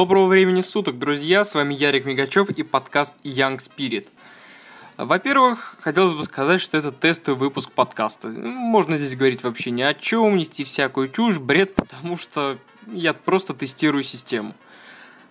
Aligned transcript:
Доброго 0.00 0.28
времени 0.28 0.62
суток, 0.62 0.98
друзья! 0.98 1.44
С 1.44 1.54
вами 1.54 1.74
Ярик 1.74 2.06
Мигачев 2.06 2.48
и 2.48 2.62
подкаст 2.62 3.12
Young 3.22 3.58
Spirit. 3.58 4.06
Во-первых, 4.96 5.76
хотелось 5.82 6.14
бы 6.14 6.24
сказать, 6.24 6.62
что 6.62 6.78
это 6.78 6.90
тестовый 6.90 7.38
выпуск 7.38 7.70
подкаста. 7.70 8.28
Можно 8.28 8.96
здесь 8.96 9.14
говорить 9.14 9.42
вообще 9.42 9.70
ни 9.70 9.82
о 9.82 9.92
чем, 9.92 10.38
нести 10.38 10.64
всякую 10.64 11.08
чушь, 11.08 11.38
бред, 11.38 11.74
потому 11.74 12.16
что 12.16 12.56
я 12.90 13.12
просто 13.12 13.52
тестирую 13.52 14.02
систему. 14.02 14.54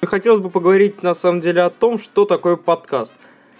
Хотелось 0.03 0.43
бы 0.43 0.51
поговорить 0.51 1.01
на 1.01 1.15
самом 1.15 1.41
деле 1.41 1.63
о 1.63 1.71
том, 1.71 1.97
что 1.97 2.25
такое 2.25 2.55
подкаст. 2.55 3.15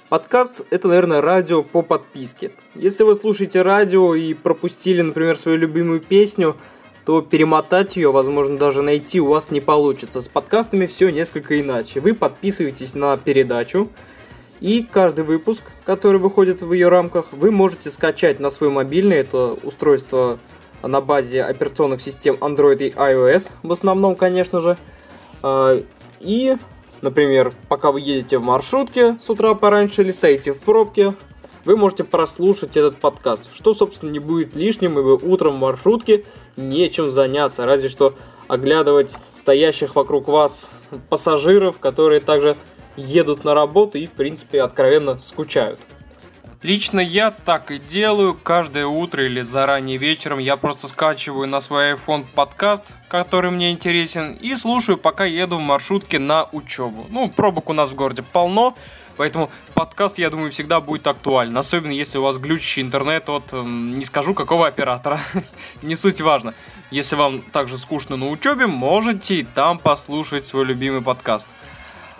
Подкаст– 0.09 0.61
это, 0.69 0.89
наверное, 0.89 1.21
радио 1.21 1.63
по 1.63 1.81
подписке. 1.81 2.51
Если 2.75 3.03
вы 3.03 3.15
слушаете 3.15 3.63
радио 3.63 4.13
и 4.13 4.35
пропустили, 4.35 5.01
например, 5.01 5.39
свою 5.39 5.57
любимую 5.57 6.01
песню– 6.01 6.55
то 7.09 7.23
перемотать 7.23 7.95
ее, 7.95 8.11
возможно, 8.11 8.59
даже 8.59 8.83
найти 8.83 9.19
у 9.19 9.29
вас 9.29 9.49
не 9.49 9.61
получится. 9.61 10.21
С 10.21 10.27
подкастами 10.27 10.85
все 10.85 11.09
несколько 11.09 11.59
иначе. 11.59 12.01
Вы 12.01 12.13
подписываетесь 12.13 12.93
на 12.93 13.17
передачу, 13.17 13.89
и 14.59 14.83
каждый 14.83 15.23
выпуск, 15.23 15.63
который 15.87 16.19
выходит 16.19 16.61
в 16.61 16.71
ее 16.71 16.87
рамках, 16.89 17.33
вы 17.33 17.49
можете 17.49 17.89
скачать 17.89 18.39
на 18.39 18.51
свой 18.51 18.69
мобильный. 18.69 19.17
Это 19.17 19.57
устройство 19.63 20.37
на 20.83 21.01
базе 21.01 21.41
операционных 21.41 21.99
систем 21.99 22.35
Android 22.41 22.77
и 22.77 22.89
iOS, 22.91 23.53
в 23.63 23.71
основном, 23.71 24.15
конечно 24.15 24.59
же. 24.59 24.77
А, 25.41 25.83
и, 26.19 26.57
например, 27.01 27.53
пока 27.69 27.91
вы 27.91 28.01
едете 28.01 28.37
в 28.37 28.43
маршрутке 28.43 29.17
с 29.19 29.27
утра 29.31 29.55
пораньше 29.55 30.03
или 30.03 30.11
стоите 30.11 30.53
в 30.53 30.59
пробке, 30.59 31.15
вы 31.65 31.75
можете 31.75 32.03
прослушать 32.03 32.77
этот 32.77 32.97
подкаст, 32.97 33.49
что, 33.53 33.73
собственно, 33.73 34.09
не 34.09 34.19
будет 34.19 34.55
лишним, 34.55 34.99
и 34.99 35.01
вы 35.01 35.15
утром 35.15 35.55
в 35.55 35.59
маршрутке 35.59 36.25
нечем 36.57 37.09
заняться, 37.09 37.65
разве 37.65 37.89
что 37.89 38.15
оглядывать 38.47 39.17
стоящих 39.35 39.95
вокруг 39.95 40.27
вас 40.27 40.71
пассажиров, 41.09 41.79
которые 41.79 42.19
также 42.19 42.57
едут 42.97 43.43
на 43.43 43.53
работу 43.53 43.97
и, 43.97 44.07
в 44.07 44.11
принципе, 44.11 44.61
откровенно 44.61 45.17
скучают. 45.19 45.79
Лично 46.61 46.99
я 46.99 47.31
так 47.31 47.71
и 47.71 47.79
делаю. 47.79 48.33
Каждое 48.33 48.85
утро 48.85 49.25
или 49.25 49.39
заранее 49.39 49.95
вечером 49.95 50.39
я 50.39 50.57
просто 50.57 50.89
скачиваю 50.89 51.47
на 51.47 51.61
свой 51.61 51.93
iPhone 51.93 52.25
подкаст, 52.35 52.93
который 53.07 53.49
мне 53.49 53.71
интересен, 53.71 54.33
и 54.33 54.55
слушаю, 54.55 54.97
пока 54.97 55.23
еду 55.23 55.55
в 55.55 55.61
маршрутке 55.61 56.19
на 56.19 56.49
учебу. 56.51 57.07
Ну, 57.09 57.29
пробок 57.29 57.69
у 57.69 57.73
нас 57.73 57.91
в 57.91 57.95
городе 57.95 58.23
полно, 58.23 58.75
Поэтому 59.19 59.51
подкаст, 59.73 60.17
я 60.17 60.29
думаю, 60.29 60.49
всегда 60.49 60.79
будет 60.79 61.05
актуален. 61.05 61.57
Особенно 61.57 61.91
если 61.91 62.17
у 62.17 62.21
вас 62.21 62.37
глючащий 62.37 62.81
интернет 62.81 63.27
от, 63.27 63.51
не 63.51 64.05
скажу, 64.05 64.33
какого 64.33 64.65
оператора. 64.65 65.19
не 65.81 65.97
суть 65.97 66.21
важно. 66.21 66.53
Если 66.89 67.17
вам 67.17 67.41
также 67.41 67.77
скучно 67.77 68.15
на 68.15 68.29
учебе, 68.29 68.65
можете 68.65 69.45
там 69.53 69.77
послушать 69.77 70.47
свой 70.47 70.63
любимый 70.63 71.01
подкаст. 71.01 71.49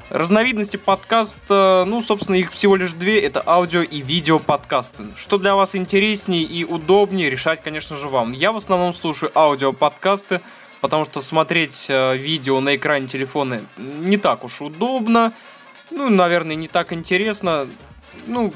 Разновидности 0.09 0.75
подкаста, 0.75 1.85
ну, 1.87 2.01
собственно, 2.01 2.35
их 2.35 2.51
всего 2.51 2.75
лишь 2.75 2.91
две. 2.91 3.21
Это 3.21 3.41
аудио 3.45 3.81
и 3.81 4.01
видео 4.01 4.37
подкасты. 4.37 5.05
Что 5.15 5.37
для 5.37 5.55
вас 5.55 5.77
интереснее 5.77 6.43
и 6.43 6.65
удобнее, 6.65 7.29
решать, 7.29 7.63
конечно 7.63 7.95
же, 7.95 8.09
вам. 8.09 8.33
Я 8.33 8.51
в 8.51 8.57
основном 8.57 8.93
слушаю 8.93 9.31
аудио 9.35 9.71
подкасты, 9.71 10.41
потому 10.81 11.05
что 11.05 11.21
смотреть 11.21 11.85
э, 11.87 12.17
видео 12.17 12.59
на 12.59 12.75
экране 12.75 13.07
телефона 13.07 13.61
не 13.77 14.17
так 14.17 14.43
уж 14.43 14.59
удобно 14.59 15.31
ну, 15.91 16.09
наверное, 16.09 16.55
не 16.55 16.67
так 16.67 16.93
интересно. 16.93 17.67
Ну, 18.27 18.53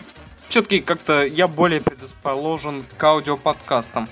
все-таки 0.48 0.82
как-то 0.82 1.26
я 1.26 1.48
более 1.48 1.82
предрасположен 1.82 2.84
к 2.98 3.04
аудиоподкастам. 3.04 4.08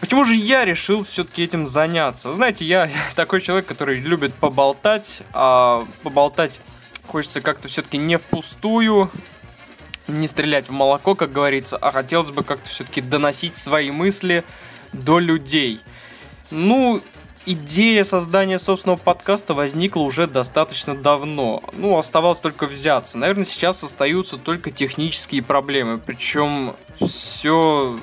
Почему 0.00 0.24
же 0.24 0.34
я 0.34 0.64
решил 0.64 1.04
все-таки 1.04 1.42
этим 1.42 1.66
заняться? 1.66 2.34
Знаете, 2.34 2.64
я 2.64 2.90
такой 3.14 3.40
человек, 3.40 3.66
который 3.66 4.00
любит 4.00 4.34
поболтать, 4.34 5.22
а 5.32 5.86
поболтать 6.02 6.60
хочется 7.06 7.40
как-то 7.40 7.68
все-таки 7.68 7.98
не 7.98 8.18
впустую, 8.18 9.10
не 10.08 10.28
стрелять 10.28 10.68
в 10.68 10.72
молоко, 10.72 11.14
как 11.14 11.32
говорится, 11.32 11.76
а 11.76 11.92
хотелось 11.92 12.30
бы 12.30 12.42
как-то 12.44 12.68
все-таки 12.70 13.00
доносить 13.00 13.56
свои 13.56 13.90
мысли 13.90 14.44
до 14.92 15.18
людей. 15.18 15.80
Ну, 16.50 17.02
идея 17.46 18.04
создания 18.04 18.58
собственного 18.58 18.98
подкаста 18.98 19.54
возникла 19.54 20.00
уже 20.00 20.26
достаточно 20.26 20.94
давно. 20.94 21.62
Ну, 21.72 21.96
оставалось 21.96 22.40
только 22.40 22.66
взяться. 22.66 23.16
Наверное, 23.16 23.44
сейчас 23.44 23.82
остаются 23.84 24.36
только 24.36 24.70
технические 24.70 25.42
проблемы. 25.42 25.98
Причем 25.98 26.74
все 27.00 27.98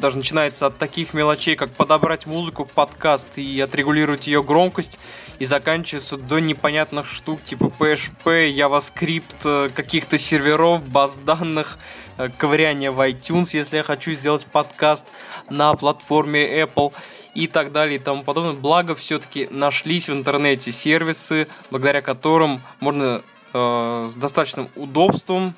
даже 0.00 0.18
начинается 0.18 0.66
от 0.66 0.78
таких 0.78 1.14
мелочей, 1.14 1.54
как 1.56 1.70
подобрать 1.70 2.26
музыку 2.26 2.64
в 2.64 2.70
подкаст 2.70 3.38
и 3.38 3.60
отрегулировать 3.60 4.26
ее 4.26 4.42
громкость, 4.42 4.98
и 5.40 5.46
заканчивается 5.46 6.18
до 6.18 6.38
непонятных 6.38 7.06
штук 7.06 7.42
типа 7.42 7.72
PHP, 7.78 8.54
JavaScript, 8.54 9.24
э, 9.42 9.70
каких-то 9.74 10.18
серверов, 10.18 10.86
баз 10.86 11.16
данных, 11.16 11.78
э, 12.18 12.28
ковыряние 12.36 12.90
в 12.90 13.00
iTunes, 13.00 13.48
если 13.54 13.78
я 13.78 13.82
хочу 13.82 14.12
сделать 14.12 14.46
подкаст 14.46 15.10
на 15.48 15.72
платформе 15.74 16.62
Apple 16.62 16.92
и 17.34 17.46
так 17.46 17.72
далее 17.72 17.96
и 17.96 17.98
тому 17.98 18.22
подобное. 18.22 18.52
Благо, 18.52 18.94
все-таки 18.94 19.48
нашлись 19.50 20.10
в 20.10 20.12
интернете 20.12 20.72
сервисы, 20.72 21.48
благодаря 21.70 22.02
которым 22.02 22.60
можно 22.78 23.22
э, 23.54 24.10
с 24.12 24.14
достаточным 24.14 24.68
удобством 24.76 25.54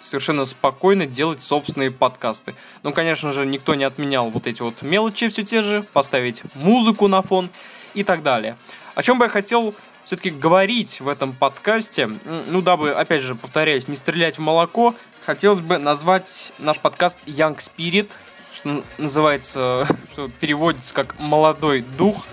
совершенно 0.00 0.46
спокойно 0.46 1.04
делать 1.04 1.42
собственные 1.42 1.90
подкасты. 1.90 2.54
Ну, 2.82 2.92
конечно 2.92 3.32
же, 3.32 3.44
никто 3.44 3.74
не 3.74 3.84
отменял 3.84 4.30
вот 4.30 4.46
эти 4.46 4.62
вот 4.62 4.80
мелочи 4.80 5.28
все 5.28 5.44
те 5.44 5.62
же, 5.62 5.82
поставить 5.92 6.42
музыку 6.54 7.06
на 7.08 7.20
фон 7.20 7.50
и 7.96 8.04
так 8.04 8.22
далее. 8.22 8.56
О 8.94 9.02
чем 9.02 9.18
бы 9.18 9.24
я 9.24 9.28
хотел 9.28 9.74
все-таки 10.04 10.30
говорить 10.30 11.00
в 11.00 11.08
этом 11.08 11.32
подкасте, 11.32 12.08
ну, 12.46 12.60
дабы, 12.60 12.92
опять 12.92 13.22
же, 13.22 13.34
повторяюсь, 13.34 13.88
не 13.88 13.96
стрелять 13.96 14.38
в 14.38 14.40
молоко, 14.40 14.94
хотелось 15.24 15.60
бы 15.60 15.78
назвать 15.78 16.52
наш 16.58 16.78
подкаст 16.78 17.18
Young 17.26 17.56
Spirit, 17.56 18.12
что 18.54 18.84
называется, 18.98 19.86
что 20.12 20.28
переводится 20.28 20.94
как 20.94 21.18
«молодой 21.18 21.80
дух». 21.80 22.26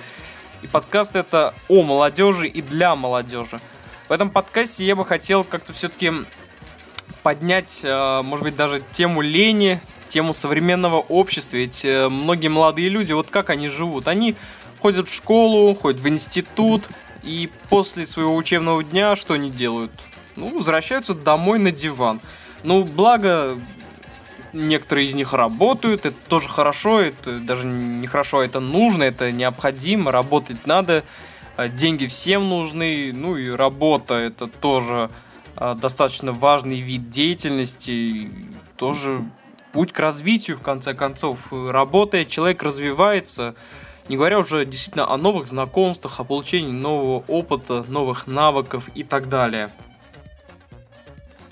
И 0.62 0.68
подкаст 0.68 1.16
это 1.16 1.54
о 1.68 1.82
молодежи 1.82 2.48
и 2.48 2.62
для 2.62 2.96
молодежи. 2.96 3.60
В 4.08 4.12
этом 4.12 4.30
подкасте 4.30 4.86
я 4.86 4.96
бы 4.96 5.06
хотел 5.06 5.44
как-то 5.44 5.74
все-таки 5.74 6.12
поднять, 7.24 7.82
э, 7.84 8.22
может 8.22 8.44
быть, 8.44 8.56
даже 8.56 8.82
тему 8.92 9.22
лени, 9.22 9.82
тему 10.10 10.34
современного 10.34 10.98
общества. 10.98 11.58
Ведь 11.58 11.84
э, 11.84 12.08
многие 12.08 12.50
молодые 12.50 12.90
люди, 12.90 13.12
вот 13.14 13.30
как 13.30 13.50
они 13.50 13.70
живут? 13.70 14.08
Они 14.08 14.36
ходят 14.84 15.08
в 15.08 15.14
школу, 15.14 15.74
ходят 15.76 16.02
в 16.02 16.10
институт, 16.10 16.90
и 17.24 17.50
после 17.70 18.06
своего 18.06 18.36
учебного 18.36 18.84
дня 18.84 19.16
что 19.16 19.36
они 19.36 19.50
делают? 19.50 19.94
Ну, 20.36 20.58
возвращаются 20.58 21.14
домой 21.14 21.58
на 21.58 21.72
диван. 21.72 22.20
Ну, 22.64 22.84
благо, 22.84 23.58
некоторые 24.52 25.08
из 25.08 25.16
них 25.16 25.32
работают, 25.32 26.06
это 26.06 26.18
тоже 26.28 26.50
хорошо, 26.50 27.00
это 27.00 27.40
даже 27.40 27.66
не 27.66 28.08
хорошо, 28.08 28.44
это 28.44 28.60
нужно, 28.60 29.04
это 29.04 29.32
необходимо, 29.32 30.12
работать 30.12 30.68
надо, 30.68 31.06
а 31.56 31.70
деньги 31.70 32.06
всем 32.08 32.50
нужны, 32.50 33.14
ну 33.14 33.38
и 33.38 33.50
работа 33.52 34.16
это 34.16 34.48
тоже 34.48 35.10
а, 35.56 35.76
достаточно 35.76 36.34
важный 36.34 36.82
вид 36.82 37.10
деятельности, 37.10 38.30
тоже 38.76 39.24
путь 39.72 39.94
к 39.94 40.00
развитию, 40.00 40.58
в 40.58 40.62
конце 40.62 40.94
концов, 40.94 41.54
работая, 41.54 42.26
человек 42.26 42.64
развивается, 42.64 43.56
не 44.10 44.18
говоря 44.18 44.40
уже 44.40 44.66
действительно 44.66 45.12
о 45.12 45.18
новых 45.18 45.48
знакомствах, 45.48 46.20
о 46.20 46.24
получении 46.24 46.72
нового 46.72 47.24
опыта, 47.28 47.86
новых 47.88 48.28
навыков 48.28 48.90
и 48.96 49.04
так 49.04 49.30
далее. 49.30 49.72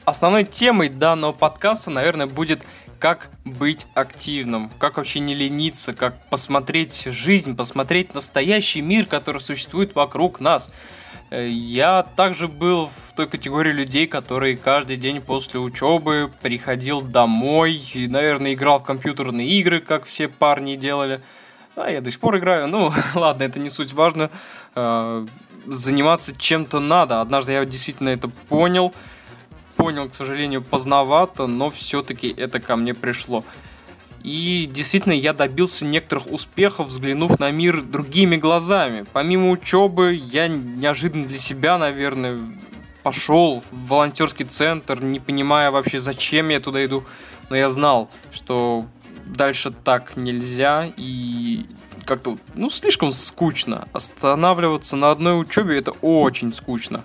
Основной 0.03 0.44
темой 0.44 0.89
данного 0.89 1.31
подкаста, 1.31 1.92
наверное, 1.92 2.27
будет 2.27 2.63
как 3.01 3.30
быть 3.45 3.88
активным, 3.95 4.71
как 4.77 4.98
вообще 4.98 5.19
не 5.19 5.33
лениться, 5.33 5.94
как 5.94 6.30
посмотреть 6.30 7.06
жизнь, 7.06 7.56
посмотреть 7.56 8.13
настоящий 8.13 8.81
мир, 8.81 9.07
который 9.07 9.42
существует 9.42 9.95
вокруг 9.95 10.39
нас. 10.39 10.71
Э, 11.31 11.48
я 11.48 12.03
также 12.03 12.48
был 12.48 12.88
в 12.88 13.15
той 13.15 13.27
категории 13.27 13.71
людей, 13.71 14.06
которые 14.06 14.56
каждый 14.56 14.98
день 14.98 15.19
после 15.19 15.59
учебы 15.59 16.31
приходил 16.44 17.01
домой 17.01 17.81
и, 17.94 18.07
наверное, 18.07 18.53
играл 18.53 18.80
в 18.80 18.83
компьютерные 18.83 19.50
игры, 19.50 19.80
как 19.80 20.06
все 20.06 20.27
парни 20.27 20.75
делали. 20.75 21.21
А 21.75 21.89
я 21.89 22.01
до 22.01 22.12
сих 22.12 22.19
пор 22.19 22.38
играю. 22.38 22.68
Ну, 22.68 22.94
ладно, 23.15 23.44
это 23.44 23.59
не 23.59 23.69
суть 23.69 23.94
важно. 23.94 24.29
Э, 24.75 25.25
заниматься 25.65 26.35
чем-то 26.35 26.79
надо. 26.79 27.21
Однажды 27.21 27.53
я 27.53 27.65
действительно 27.65 28.09
это 28.09 28.27
понял 28.27 28.94
понял, 29.81 30.09
к 30.09 30.13
сожалению, 30.13 30.62
поздновато, 30.62 31.47
но 31.47 31.71
все-таки 31.71 32.31
это 32.38 32.59
ко 32.59 32.75
мне 32.75 32.94
пришло. 32.94 33.44
И 34.23 34.69
действительно, 34.71 35.13
я 35.13 35.33
добился 35.33 35.85
некоторых 35.85 36.31
успехов, 36.31 36.88
взглянув 36.88 37.39
на 37.39 37.50
мир 37.50 37.81
другими 37.81 38.35
глазами. 38.35 39.06
Помимо 39.12 39.50
учебы, 39.50 40.13
я 40.13 40.47
неожиданно 40.47 41.25
для 41.25 41.39
себя, 41.39 41.79
наверное, 41.79 42.38
пошел 43.01 43.63
в 43.71 43.88
волонтерский 43.88 44.45
центр, 44.45 45.01
не 45.03 45.19
понимая 45.19 45.71
вообще, 45.71 46.00
зачем 46.00 46.50
я 46.50 46.59
туда 46.59 46.85
иду. 46.85 47.03
Но 47.50 47.56
я 47.56 47.71
знал, 47.71 48.09
что 48.31 48.85
дальше 49.25 49.71
так 49.71 50.15
нельзя, 50.18 50.91
и 50.97 51.65
как-то, 52.06 52.38
ну, 52.56 52.69
слишком 52.69 53.12
скучно. 53.12 53.88
Останавливаться 53.94 54.95
на 54.95 55.12
одной 55.12 55.39
учебе 55.39 55.77
это 55.77 55.91
очень 56.01 56.53
скучно. 56.53 57.03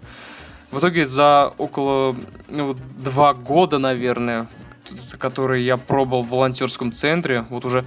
В 0.71 0.79
итоге 0.79 1.07
за 1.07 1.53
около 1.59 2.17
ну, 2.49 2.75
два 2.75 3.35
года, 3.35 3.79
наверное, 3.79 4.49
которые 5.19 5.65
я 5.65 5.77
пробовал 5.77 6.23
в 6.23 6.29
волонтерском 6.29 6.93
центре, 6.93 7.47
вот 7.51 7.65
уже 7.65 7.87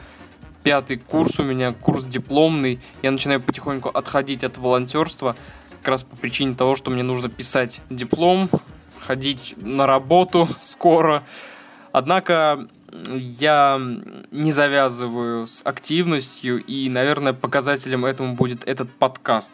пятый 0.63 0.97
курс 0.97 1.39
у 1.39 1.43
меня, 1.43 1.73
курс 1.73 2.05
дипломный, 2.05 2.79
я 3.01 3.11
начинаю 3.11 3.41
потихоньку 3.41 3.89
отходить 3.89 4.43
от 4.43 4.57
волонтерства, 4.57 5.35
как 5.79 5.87
раз 5.89 6.03
по 6.03 6.15
причине 6.15 6.53
того, 6.53 6.75
что 6.75 6.91
мне 6.91 7.03
нужно 7.03 7.29
писать 7.29 7.81
диплом, 7.89 8.49
ходить 8.99 9.55
на 9.57 9.85
работу 9.85 10.47
скоро. 10.61 11.23
Однако 11.91 12.67
я 12.91 13.79
не 14.31 14.51
завязываю 14.51 15.47
с 15.47 15.61
активностью, 15.65 16.63
и, 16.63 16.89
наверное, 16.89 17.33
показателем 17.33 18.05
этому 18.05 18.35
будет 18.35 18.67
этот 18.67 18.91
подкаст. 18.91 19.51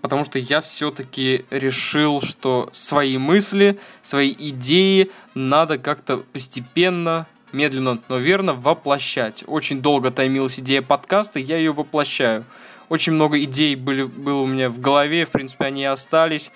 Потому 0.00 0.24
что 0.24 0.38
я 0.38 0.60
все-таки 0.60 1.46
решил, 1.50 2.20
что 2.20 2.68
свои 2.72 3.16
мысли, 3.16 3.78
свои 4.02 4.34
идеи 4.38 5.10
надо 5.34 5.78
как-то 5.78 6.18
постепенно, 6.18 7.26
медленно, 7.52 8.00
но 8.08 8.18
верно 8.18 8.52
воплощать. 8.52 9.44
Очень 9.46 9.80
долго 9.80 10.10
таймилась 10.10 10.60
идея 10.60 10.82
подкаста, 10.82 11.38
я 11.38 11.56
ее 11.56 11.72
воплощаю. 11.72 12.44
Очень 12.90 13.14
много 13.14 13.42
идей 13.42 13.76
были, 13.76 14.02
было 14.02 14.42
у 14.42 14.46
меня 14.46 14.68
в 14.68 14.78
голове, 14.78 15.24
в 15.24 15.30
принципе, 15.30 15.64
они 15.64 15.86
остались, 15.86 16.50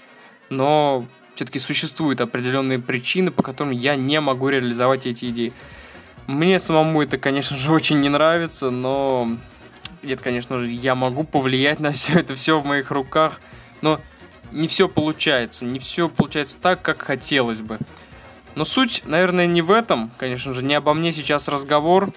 но 0.51 1.07
все-таки 1.35 1.59
существуют 1.59 2.21
определенные 2.21 2.79
причины, 2.79 3.31
по 3.31 3.43
которым 3.43 3.73
я 3.73 3.97
не 3.97 4.21
могу 4.21 4.49
реализовать 4.49 5.07
эти 5.07 5.31
идеи. 5.31 5.53
Мне 6.29 6.59
самому 6.59 7.03
это, 7.03 7.17
конечно 7.17 7.57
же, 7.57 7.73
очень 7.73 8.01
не 8.01 8.11
нравится, 8.11 8.69
но 8.69 9.31
нет, 10.03 10.21
конечно 10.21 10.61
же, 10.61 10.67
я 10.67 10.95
могу 10.95 11.25
повлиять 11.25 11.81
на 11.81 11.91
все 11.93 12.19
это, 12.19 12.35
все 12.35 12.61
в 12.61 12.67
моих 12.67 12.91
руках, 12.91 13.41
но 13.81 13.99
не 14.53 14.69
все 14.69 14.91
получается, 14.91 15.65
не 15.65 15.79
все 15.79 16.11
получается 16.11 16.59
так, 16.61 16.83
как 16.83 17.01
хотелось 17.01 17.63
бы. 17.63 17.79
Но 18.57 18.67
суть, 18.67 19.05
наверное, 19.07 19.47
не 19.47 19.63
в 19.63 19.71
этом, 19.71 20.11
конечно 20.19 20.53
же, 20.53 20.63
не 20.63 20.75
обо 20.75 20.93
мне 20.93 21.13
сейчас 21.13 21.49
разговор, 21.49 22.13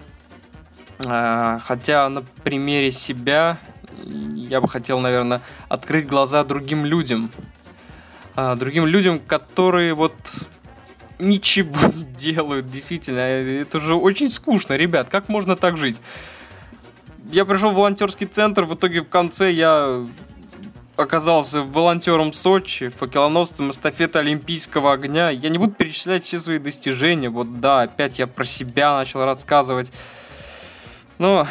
а, 1.06 1.60
хотя 1.60 2.10
на 2.10 2.22
примере 2.44 2.92
себя 2.92 3.60
я 4.04 4.60
бы 4.60 4.68
хотел, 4.68 5.00
наверное, 5.00 5.40
открыть 5.69 6.06
глаза 6.06 6.44
другим 6.44 6.84
людям, 6.84 7.31
а, 8.36 8.57
другим 8.57 8.86
людям, 8.86 9.19
которые 9.19 9.94
вот 9.94 10.16
ничего 11.21 11.88
не 11.95 12.03
делают, 12.03 12.69
действительно. 12.69 13.19
Это 13.19 13.79
же 13.79 13.95
очень 13.95 14.29
скучно, 14.29 14.73
ребят. 14.73 15.09
Как 15.09 15.29
можно 15.29 15.56
так 15.56 15.77
жить? 15.77 15.97
Я 17.31 17.45
пришел 17.45 17.71
в 17.71 17.75
волонтерский 17.75 18.27
центр, 18.27 18.65
в 18.65 18.75
итоге 18.75 19.01
в 19.01 19.09
конце 19.09 19.51
я 19.51 20.03
оказался 20.97 21.62
волонтером 21.62 22.33
Сочи, 22.33 22.89
факелоносцем 22.89 23.71
эстафеты 23.71 24.19
Олимпийского 24.19 24.94
огня. 24.94 25.29
Я 25.29 25.50
не 25.50 25.57
буду 25.57 25.73
перечислять 25.73 26.25
все 26.25 26.39
свои 26.39 26.57
достижения. 26.57 27.29
Вот 27.29 27.59
да, 27.59 27.81
опять 27.81 28.19
я 28.19 28.27
про 28.27 28.44
себя 28.44 28.95
начал 28.95 29.23
рассказывать. 29.23 29.91
Но 31.18 31.47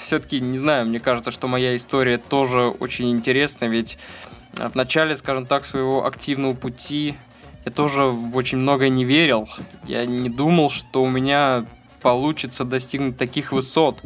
все-таки, 0.00 0.40
не 0.40 0.58
знаю, 0.58 0.86
мне 0.86 1.00
кажется, 1.00 1.30
что 1.30 1.48
моя 1.48 1.74
история 1.74 2.18
тоже 2.18 2.68
очень 2.68 3.10
интересна, 3.10 3.64
ведь 3.64 3.98
в 4.54 4.74
начале, 4.74 5.16
скажем 5.16 5.46
так, 5.46 5.64
своего 5.64 6.06
активного 6.06 6.54
пути 6.54 7.16
я 7.66 7.72
тоже 7.72 8.04
в 8.04 8.36
очень 8.36 8.58
многое 8.58 8.88
не 8.90 9.04
верил. 9.04 9.48
Я 9.84 10.06
не 10.06 10.30
думал, 10.30 10.70
что 10.70 11.02
у 11.02 11.10
меня 11.10 11.66
получится 12.00 12.64
достигнуть 12.64 13.16
таких 13.16 13.50
высот. 13.50 14.00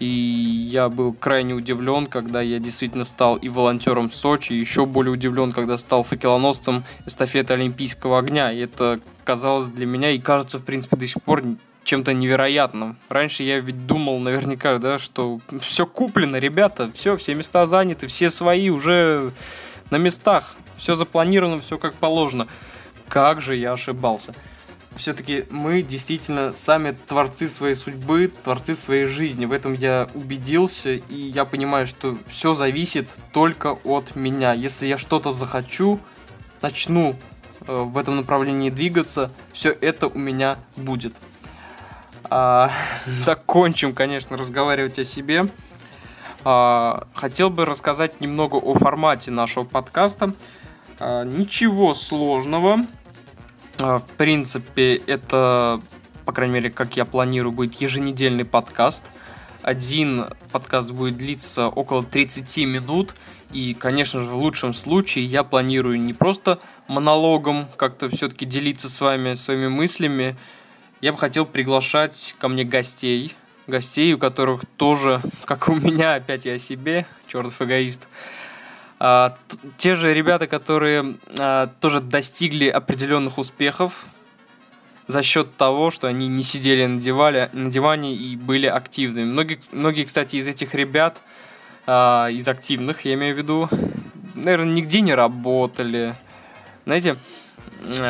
И 0.00 0.06
я 0.06 0.88
был 0.88 1.12
крайне 1.12 1.54
удивлен, 1.54 2.08
когда 2.08 2.40
я 2.42 2.58
действительно 2.58 3.04
стал 3.04 3.36
и 3.36 3.48
волонтером 3.48 4.10
в 4.10 4.16
Сочи, 4.16 4.54
и 4.54 4.58
еще 4.58 4.86
более 4.86 5.12
удивлен, 5.12 5.52
когда 5.52 5.78
стал 5.78 6.02
факелоносцем 6.02 6.82
эстафеты 7.06 7.54
Олимпийского 7.54 8.18
огня. 8.18 8.50
И 8.50 8.58
это 8.58 8.98
казалось 9.22 9.68
для 9.68 9.86
меня 9.86 10.10
и 10.10 10.18
кажется, 10.18 10.58
в 10.58 10.64
принципе, 10.64 10.96
до 10.96 11.06
сих 11.06 11.22
пор 11.22 11.44
чем-то 11.84 12.12
невероятным. 12.12 12.98
Раньше 13.08 13.44
я 13.44 13.60
ведь 13.60 13.86
думал 13.86 14.18
наверняка, 14.18 14.78
да, 14.78 14.98
что 14.98 15.40
все 15.60 15.86
куплено, 15.86 16.40
ребята, 16.40 16.90
все, 16.92 17.16
все 17.16 17.36
места 17.36 17.66
заняты, 17.66 18.08
все 18.08 18.30
свои 18.30 18.68
уже 18.68 19.32
на 19.90 19.98
местах 19.98 20.56
все 20.76 20.94
запланировано, 20.94 21.60
все 21.60 21.78
как 21.78 21.94
положено. 21.94 22.46
Как 23.08 23.40
же 23.40 23.56
я 23.56 23.72
ошибался. 23.72 24.34
Все-таки 24.96 25.46
мы 25.50 25.82
действительно 25.82 26.54
сами 26.54 26.96
творцы 27.08 27.48
своей 27.48 27.74
судьбы, 27.74 28.30
творцы 28.42 28.74
своей 28.74 29.06
жизни. 29.06 29.46
В 29.46 29.52
этом 29.52 29.72
я 29.72 30.08
убедился, 30.14 30.90
и 30.90 31.16
я 31.16 31.44
понимаю, 31.44 31.86
что 31.86 32.18
все 32.26 32.52
зависит 32.52 33.14
только 33.32 33.78
от 33.84 34.14
меня. 34.16 34.52
Если 34.52 34.86
я 34.86 34.98
что-то 34.98 35.30
захочу, 35.30 35.98
начну 36.60 37.16
э, 37.66 37.82
в 37.82 37.96
этом 37.96 38.16
направлении 38.16 38.68
двигаться, 38.68 39.30
все 39.52 39.70
это 39.70 40.08
у 40.08 40.18
меня 40.18 40.58
будет. 40.76 41.14
А, 42.24 42.70
закончим, 43.06 43.94
конечно, 43.94 44.36
разговаривать 44.36 44.98
о 44.98 45.04
себе. 45.04 45.48
А, 46.44 47.06
хотел 47.14 47.48
бы 47.48 47.64
рассказать 47.64 48.20
немного 48.20 48.56
о 48.56 48.74
формате 48.74 49.30
нашего 49.30 49.64
подкаста. 49.64 50.34
А, 51.04 51.24
ничего 51.24 51.94
сложного. 51.94 52.86
А, 53.80 53.98
в 53.98 54.06
принципе, 54.16 54.94
это, 54.94 55.82
по 56.24 56.32
крайней 56.32 56.54
мере, 56.54 56.70
как 56.70 56.96
я 56.96 57.04
планирую, 57.04 57.50
будет 57.50 57.74
еженедельный 57.80 58.44
подкаст. 58.44 59.02
Один 59.62 60.26
подкаст 60.52 60.92
будет 60.92 61.16
длиться 61.16 61.66
около 61.66 62.04
30 62.04 62.56
минут. 62.66 63.16
И, 63.50 63.74
конечно 63.74 64.22
же, 64.22 64.28
в 64.28 64.36
лучшем 64.36 64.74
случае 64.74 65.26
я 65.26 65.42
планирую 65.42 66.00
не 66.00 66.14
просто 66.14 66.60
монологом 66.86 67.66
как-то 67.76 68.08
все-таки 68.08 68.46
делиться 68.46 68.88
с 68.88 69.00
вами 69.00 69.34
своими 69.34 69.66
мыслями. 69.66 70.36
Я 71.00 71.10
бы 71.10 71.18
хотел 71.18 71.46
приглашать 71.46 72.36
ко 72.38 72.46
мне 72.46 72.62
гостей. 72.62 73.34
Гостей, 73.66 74.12
у 74.12 74.18
которых 74.18 74.66
тоже, 74.76 75.20
как 75.46 75.68
у 75.68 75.74
меня, 75.74 76.14
опять 76.14 76.44
я 76.44 76.54
о 76.54 76.58
себе, 76.58 77.06
чертов 77.26 77.60
эгоист, 77.60 78.06
а, 79.04 79.34
те 79.78 79.96
же 79.96 80.14
ребята, 80.14 80.46
которые 80.46 81.16
а, 81.36 81.66
тоже 81.80 81.98
достигли 82.00 82.68
определенных 82.68 83.36
успехов 83.36 84.06
за 85.08 85.24
счет 85.24 85.56
того, 85.56 85.90
что 85.90 86.06
они 86.06 86.28
не 86.28 86.44
сидели 86.44 86.86
на, 86.86 87.00
диване, 87.00 87.50
на 87.52 87.68
диване 87.68 88.14
и 88.14 88.36
были 88.36 88.66
активными. 88.66 89.24
Многие, 89.24 89.58
многие, 89.72 90.04
кстати, 90.04 90.36
из 90.36 90.46
этих 90.46 90.76
ребят, 90.76 91.20
а, 91.84 92.28
из 92.28 92.46
активных, 92.46 93.04
я 93.04 93.14
имею 93.14 93.34
в 93.34 93.38
виду, 93.38 93.68
наверное, 94.36 94.72
нигде 94.72 95.00
не 95.00 95.16
работали. 95.16 96.14
Знаете, 96.84 97.16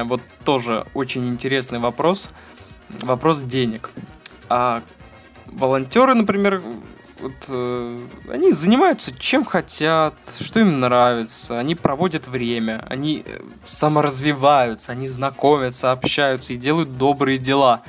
вот 0.04 0.20
тоже 0.44 0.84
очень 0.92 1.26
интересный 1.26 1.78
вопрос. 1.78 2.28
Вопрос 3.00 3.40
денег. 3.40 3.88
А 4.50 4.82
волонтеры, 5.46 6.14
например, 6.14 6.62
вот, 7.22 7.32
э, 7.48 7.96
они 8.28 8.52
занимаются 8.52 9.16
чем 9.16 9.44
хотят, 9.44 10.14
что 10.40 10.60
им 10.60 10.80
нравится, 10.80 11.58
они 11.58 11.74
проводят 11.74 12.26
время, 12.26 12.84
они 12.88 13.22
э, 13.24 13.40
саморазвиваются, 13.64 14.92
они 14.92 15.06
знакомятся, 15.06 15.92
общаются 15.92 16.52
и 16.52 16.56
делают 16.56 16.98
добрые 16.98 17.38
дела. 17.38 17.82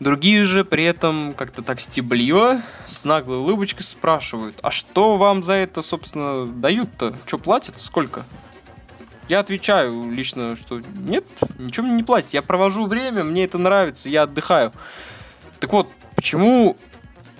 Другие 0.00 0.44
же 0.44 0.64
при 0.64 0.84
этом 0.84 1.34
как-то 1.34 1.62
так 1.62 1.78
стебливо, 1.78 2.62
с 2.86 3.04
наглой 3.04 3.38
улыбочкой 3.38 3.82
спрашивают, 3.82 4.56
а 4.62 4.70
что 4.70 5.16
вам 5.16 5.42
за 5.42 5.52
это, 5.54 5.82
собственно, 5.82 6.46
дают-то? 6.46 7.14
Что 7.26 7.38
платят? 7.38 7.78
Сколько? 7.78 8.24
Я 9.28 9.40
отвечаю 9.40 10.10
лично, 10.10 10.56
что 10.56 10.80
нет, 11.06 11.26
ничего 11.58 11.86
мне 11.86 11.96
не 11.96 12.02
платят. 12.02 12.32
Я 12.32 12.40
провожу 12.40 12.86
время, 12.86 13.24
мне 13.24 13.44
это 13.44 13.58
нравится, 13.58 14.08
я 14.08 14.22
отдыхаю. 14.22 14.72
Так 15.60 15.70
вот, 15.72 15.90
почему 16.16 16.78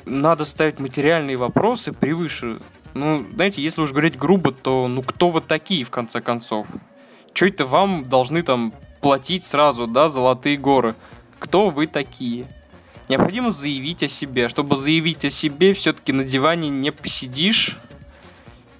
надо 0.08 0.44
ставить 0.44 0.78
материальные 0.78 1.36
вопросы 1.36 1.92
превыше. 1.92 2.58
Ну, 2.94 3.26
знаете, 3.34 3.62
если 3.62 3.80
уж 3.80 3.90
говорить 3.90 4.16
грубо, 4.16 4.52
то 4.52 4.88
ну 4.88 5.02
кто 5.02 5.30
вы 5.30 5.40
такие, 5.40 5.84
в 5.84 5.90
конце 5.90 6.20
концов? 6.20 6.66
Че 7.32 7.48
это 7.48 7.64
вам 7.64 8.08
должны 8.08 8.42
там 8.42 8.72
платить 9.00 9.44
сразу, 9.44 9.86
да, 9.86 10.08
золотые 10.08 10.56
горы? 10.56 10.94
Кто 11.38 11.70
вы 11.70 11.86
такие? 11.86 12.46
Необходимо 13.08 13.50
заявить 13.50 14.02
о 14.02 14.08
себе. 14.08 14.48
Чтобы 14.48 14.76
заявить 14.76 15.24
о 15.24 15.30
себе, 15.30 15.72
все-таки 15.72 16.12
на 16.12 16.24
диване 16.24 16.68
не 16.68 16.90
посидишь, 16.90 17.78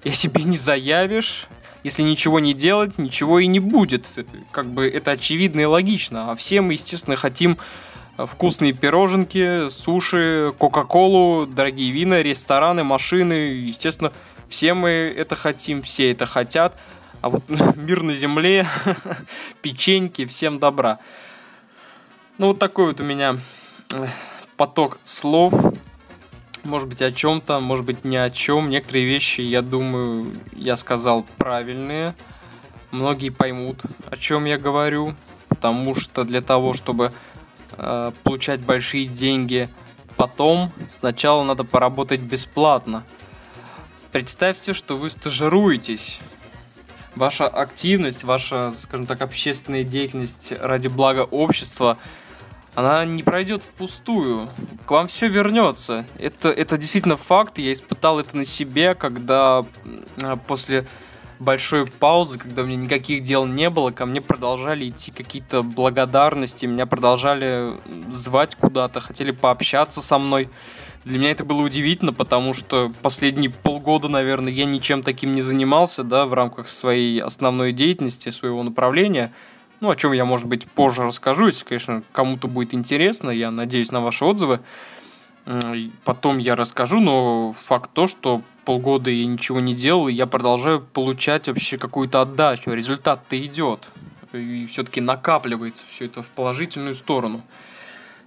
и 0.03 0.09
о 0.09 0.13
себе 0.13 0.43
не 0.43 0.57
заявишь. 0.57 1.47
Если 1.83 2.03
ничего 2.03 2.39
не 2.39 2.53
делать, 2.53 2.97
ничего 2.97 3.39
и 3.39 3.47
не 3.47 3.59
будет. 3.59 4.07
Как 4.51 4.67
бы 4.67 4.87
это 4.87 5.11
очевидно 5.11 5.61
и 5.61 5.65
логично. 5.65 6.31
А 6.31 6.35
все 6.35 6.61
мы, 6.61 6.73
естественно, 6.73 7.15
хотим 7.15 7.57
вкусные 8.25 8.73
пироженки, 8.73 9.69
суши, 9.69 10.53
кока-колу, 10.57 11.45
дорогие 11.45 11.91
вина, 11.91 12.21
рестораны, 12.21 12.83
машины. 12.83 13.33
Естественно, 13.33 14.11
все 14.47 14.73
мы 14.73 14.89
это 14.89 15.35
хотим, 15.35 15.81
все 15.81 16.11
это 16.11 16.25
хотят. 16.25 16.79
А 17.21 17.29
вот 17.29 17.43
мир 17.75 18.03
на 18.03 18.15
земле, 18.15 18.67
печеньки, 19.61 20.25
всем 20.25 20.59
добра. 20.59 20.99
Ну 22.37 22.47
вот 22.47 22.59
такой 22.59 22.87
вот 22.87 23.01
у 23.01 23.03
меня 23.03 23.37
поток 24.55 24.99
слов. 25.03 25.53
может 26.63 26.87
быть, 26.87 27.01
о 27.01 27.11
чем-то, 27.11 27.59
может 27.59 27.85
быть, 27.85 28.05
ни 28.05 28.15
о 28.15 28.29
чем. 28.29 28.69
Некоторые 28.69 29.05
вещи, 29.05 29.41
я 29.41 29.61
думаю, 29.61 30.31
я 30.53 30.75
сказал 30.75 31.25
правильные. 31.37 32.15
Многие 32.91 33.29
поймут, 33.29 33.81
о 34.09 34.17
чем 34.17 34.45
я 34.45 34.57
говорю, 34.57 35.15
потому 35.47 35.93
что 35.95 36.23
для 36.23 36.41
того, 36.41 36.73
чтобы 36.73 37.11
э, 37.71 38.11
получать 38.23 38.61
большие 38.61 39.05
деньги 39.05 39.69
потом, 40.15 40.71
сначала 40.99 41.43
надо 41.43 41.63
поработать 41.63 42.21
бесплатно. 42.21 43.03
Представьте, 44.11 44.73
что 44.73 44.97
вы 44.97 45.09
стажируетесь. 45.09 46.19
Ваша 47.15 47.47
активность, 47.47 48.23
ваша, 48.23 48.71
скажем 48.75 49.05
так, 49.05 49.21
общественная 49.21 49.83
деятельность 49.83 50.51
ради 50.59 50.87
блага 50.87 51.21
общества– 51.21 51.97
она 52.75 53.03
не 53.03 53.23
пройдет 53.23 53.63
впустую. 53.63 54.49
К 54.85 54.91
вам 54.91 55.07
все 55.07 55.27
вернется. 55.27 56.05
Это, 56.17 56.49
это 56.49 56.77
действительно 56.77 57.17
факт. 57.17 57.57
Я 57.57 57.73
испытал 57.73 58.19
это 58.19 58.37
на 58.37 58.45
себе, 58.45 58.95
когда 58.95 59.65
после 60.47 60.87
большой 61.39 61.85
паузы, 61.87 62.37
когда 62.37 62.63
у 62.63 62.65
меня 62.65 62.77
никаких 62.77 63.23
дел 63.23 63.45
не 63.45 63.69
было, 63.69 63.91
ко 63.91 64.05
мне 64.05 64.21
продолжали 64.21 64.89
идти 64.89 65.11
какие-то 65.11 65.63
благодарности, 65.63 66.65
меня 66.65 66.85
продолжали 66.85 67.73
звать 68.11 68.55
куда-то, 68.55 68.99
хотели 68.99 69.31
пообщаться 69.31 70.01
со 70.01 70.17
мной. 70.19 70.49
Для 71.05 71.17
меня 71.17 71.31
это 71.31 71.45
было 71.45 71.61
удивительно, 71.61 72.13
потому 72.13 72.53
что 72.53 72.91
последние 73.01 73.49
полгода, 73.49 74.09
наверное, 74.09 74.51
я 74.51 74.65
ничем 74.65 75.01
таким 75.01 75.31
не 75.31 75.41
занимался, 75.41 76.03
да, 76.03 76.25
в 76.25 76.33
рамках 76.33 76.69
своей 76.69 77.21
основной 77.21 77.71
деятельности, 77.71 78.29
своего 78.29 78.63
направления– 78.63 79.33
ну, 79.79 79.89
о 79.89 79.95
чем 79.95 80.11
я, 80.11 80.25
может 80.25 80.45
быть, 80.45 80.65
позже 80.69 81.03
расскажу, 81.03 81.47
если, 81.47 81.63
конечно, 81.63 82.03
кому-то 82.11 82.47
будет 82.47 82.73
интересно, 82.73 83.29
я 83.29 83.49
надеюсь 83.51 83.91
на 83.91 84.01
ваши 84.01 84.25
отзывы. 84.25 84.59
Потом 86.03 86.37
я 86.37 86.55
расскажу, 86.55 86.99
но 86.99 87.53
факт 87.53 87.89
то, 87.93 88.07
что 88.07 88.43
полгода 88.65 89.09
я 89.09 89.25
ничего 89.25 89.59
не 89.59 89.73
делал, 89.73 90.07
и 90.07 90.13
я 90.13 90.27
продолжаю 90.27 90.79
получать 90.79 91.47
вообще 91.47 91.77
какую-то 91.77 92.21
отдачу, 92.21 92.71
результат-то 92.71 93.43
идет. 93.43 93.89
И 94.31 94.67
все-таки 94.67 95.01
накапливается 95.01 95.83
все 95.87 96.05
это 96.05 96.21
в 96.21 96.29
положительную 96.29 96.93
сторону. 96.93 97.41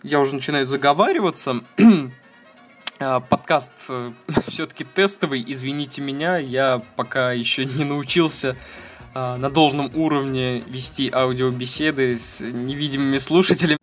Я 0.02 0.18
уже 0.18 0.34
начинаю 0.34 0.66
заговариваться. 0.66 1.60
А, 3.04 3.18
подкаст 3.18 3.72
э, 3.88 4.12
все-таки 4.46 4.84
тестовый, 4.84 5.42
извините 5.44 6.00
меня, 6.00 6.38
я 6.38 6.80
пока 6.94 7.32
еще 7.32 7.64
не 7.64 7.82
научился 7.82 8.56
а, 9.12 9.36
на 9.38 9.50
должном 9.50 9.90
уровне 9.96 10.62
вести 10.68 11.10
аудиобеседы 11.12 12.16
с 12.16 12.40
невидимыми 12.40 13.18
слушателями. 13.18 13.81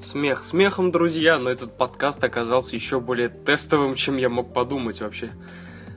Смех 0.00 0.44
смехом, 0.44 0.92
друзья, 0.92 1.38
но 1.38 1.50
этот 1.50 1.76
подкаст 1.76 2.22
оказался 2.22 2.76
еще 2.76 3.00
более 3.00 3.28
тестовым, 3.28 3.96
чем 3.96 4.16
я 4.16 4.28
мог 4.28 4.52
подумать 4.52 5.00
вообще. 5.00 5.32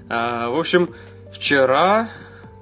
А, 0.09 0.49
в 0.49 0.57
общем, 0.57 0.95
вчера, 1.31 2.09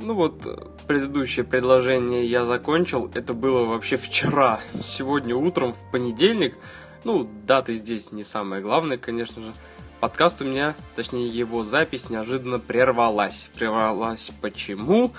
ну 0.02 0.16
вот, 0.16 0.46
предыдущее 0.86 1.46
предложение 1.46 2.26
я 2.26 2.44
закончил, 2.44 3.10
это 3.14 3.34
было 3.34 3.64
вообще 3.64 3.96
вчера. 3.96 4.60
Сегодня 4.74 5.34
утром, 5.34 5.72
в 5.72 5.92
понедельник, 5.92 6.58
ну, 7.06 7.30
даты 7.46 7.76
здесь 7.76 8.12
не 8.12 8.26
самое 8.26 8.62
главное, 8.62 8.98
конечно 8.98 9.42
же, 9.42 9.54
подкаст 10.02 10.42
у 10.42 10.46
меня, 10.46 10.76
точнее 10.98 11.30
его 11.30 11.64
запись 11.64 12.10
неожиданно 12.10 12.60
прервалась. 12.60 13.50
Прервалась 13.56 14.30
почему? 14.42 15.14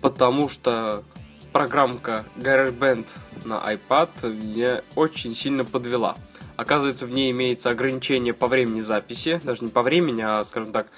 Потому 0.00 0.48
что 0.48 1.04
программка 1.56 2.26
GarageBand 2.36 3.08
на 3.46 3.54
iPad 3.72 4.30
меня 4.30 4.82
очень 4.94 5.34
сильно 5.34 5.64
подвела. 5.64 6.18
Оказывается, 6.56 7.06
в 7.06 7.12
ней 7.12 7.30
имеется 7.30 7.70
ограничение 7.70 8.34
по 8.34 8.46
времени 8.46 8.82
записи, 8.82 9.40
даже 9.42 9.64
не 9.64 9.70
по 9.70 9.80
времени, 9.80 10.20
а, 10.20 10.44
скажем 10.44 10.70
так, 10.70 10.88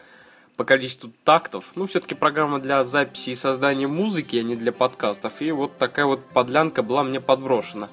по 0.56 0.64
количеству 0.64 1.12
тактов. 1.22 1.66
Ну, 1.76 1.86
все-таки 1.86 2.16
программа 2.16 2.58
для 2.58 2.82
записи 2.82 3.30
и 3.30 3.34
создания 3.36 3.86
музыки, 3.86 4.34
а 4.34 4.42
не 4.42 4.56
для 4.56 4.72
подкастов. 4.72 5.40
И 5.42 5.52
вот 5.52 5.78
такая 5.78 6.06
вот 6.06 6.26
подлянка 6.30 6.82
была 6.82 7.04
мне 7.04 7.20
подброшена. 7.20 7.88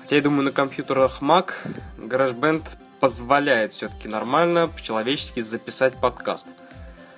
Хотя 0.00 0.16
я 0.16 0.22
думаю, 0.22 0.42
на 0.42 0.50
компьютерах 0.50 1.22
Mac 1.22 1.52
GarageBand 1.98 2.64
позволяет 2.98 3.74
все-таки 3.74 4.08
нормально, 4.08 4.66
по-человечески 4.66 5.38
записать 5.38 5.94
подкаст. 6.00 6.48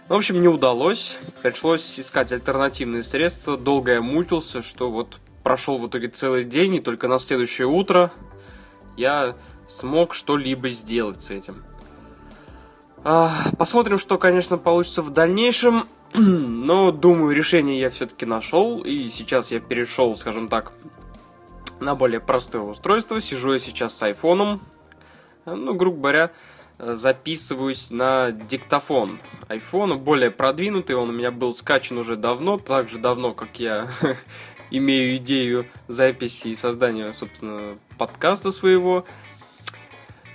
В 0.08 0.14
общем, 0.14 0.40
не 0.40 0.48
удалось. 0.48 1.18
Пришлось 1.42 2.00
искать 2.00 2.32
альтернативные 2.32 3.02
средства. 3.02 3.58
Долго 3.58 3.92
я 3.92 4.00
мучился, 4.00 4.62
что 4.62 4.90
вот 4.90 5.18
прошел 5.42 5.76
в 5.76 5.86
итоге 5.86 6.08
целый 6.08 6.44
день, 6.44 6.76
и 6.76 6.80
только 6.80 7.08
на 7.08 7.18
следующее 7.18 7.66
утро 7.66 8.10
я 8.96 9.36
смог 9.68 10.14
что-либо 10.14 10.70
сделать 10.70 11.20
с 11.20 11.30
этим. 11.30 11.62
А, 13.04 13.30
посмотрим, 13.58 13.98
что, 13.98 14.16
конечно, 14.16 14.56
получится 14.56 15.02
в 15.02 15.10
дальнейшем. 15.10 15.84
Но, 16.14 16.90
думаю, 16.90 17.36
решение 17.36 17.78
я 17.78 17.90
все-таки 17.90 18.24
нашел. 18.24 18.78
И 18.78 19.10
сейчас 19.10 19.50
я 19.50 19.60
перешел, 19.60 20.16
скажем 20.16 20.48
так, 20.48 20.72
на 21.80 21.94
более 21.94 22.20
простое 22.20 22.62
устройство. 22.62 23.20
Сижу 23.20 23.52
я 23.52 23.58
сейчас 23.58 23.94
с 23.94 24.02
айфоном 24.02 24.62
ну, 25.56 25.74
грубо 25.74 25.98
говоря, 25.98 26.30
записываюсь 26.78 27.90
на 27.90 28.30
диктофон 28.30 29.18
iPhone, 29.48 29.98
более 29.98 30.30
продвинутый, 30.30 30.96
он 30.96 31.10
у 31.10 31.12
меня 31.12 31.30
был 31.30 31.52
скачан 31.54 31.98
уже 31.98 32.16
давно, 32.16 32.58
так 32.58 32.88
же 32.88 32.98
давно, 32.98 33.32
как 33.32 33.58
я 33.58 33.88
имею 34.70 35.16
идею 35.16 35.66
записи 35.88 36.48
и 36.48 36.54
создания, 36.54 37.12
собственно, 37.12 37.78
подкаста 37.96 38.52
своего. 38.52 39.04